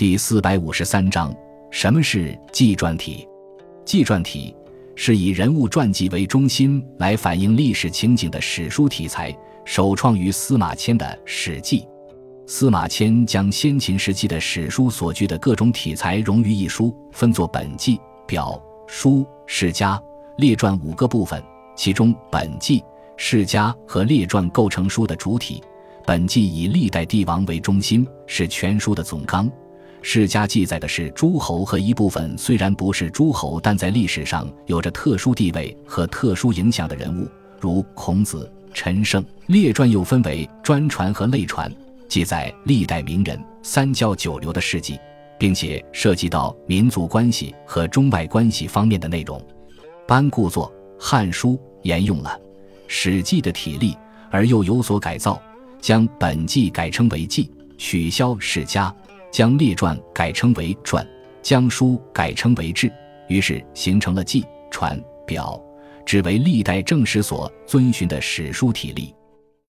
[0.00, 1.30] 第四百五十三章：
[1.70, 3.28] 什么是纪传体？
[3.84, 4.56] 纪传体
[4.96, 9.30] 是以人物传记为中心来反映历史情景的史书题材，
[9.62, 11.80] 首创于司马迁的《史记》。
[12.46, 20.02] 司马迁将先秦时期的史书所具的各种题材融于一书，分作本纪、表、书、世家、
[20.38, 21.44] 列传五个部分，
[21.76, 22.82] 其中本纪、
[23.18, 25.62] 世家和列传构成书的主体。
[26.06, 29.46] 本纪以历代帝王为中心，是全书的总纲。
[30.02, 37.28] 世家记载的是诸侯和一部分虽然不是诸侯，但在历史上有着特殊地位和特殊影响的人物，
[37.60, 39.24] 如孔子、陈胜。
[39.46, 41.70] 列传又分为专传和类传，
[42.08, 44.98] 记载历代名人、三教九流的事迹，
[45.38, 49.40] 并且涉及到民族关系和中外关系方面的内容。
[50.06, 52.30] 班固作《汉书》，沿用了
[52.88, 53.96] 《史记》的体例，
[54.30, 55.40] 而又有所改造，
[55.80, 58.94] 将本纪改称为纪，取消世家。
[59.30, 61.06] 将列传改称为传，
[61.42, 62.92] 将书改称为志，
[63.28, 65.60] 于是形成了纪、传、表，
[66.04, 69.14] 只为历代正史所遵循的史书体例。